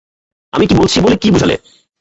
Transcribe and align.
আমি 0.53 0.65
কি 0.67 0.73
বলছি 0.75 0.97
বলে 1.01 1.15
কি 1.17 1.29
বুঝালে? 1.31 1.55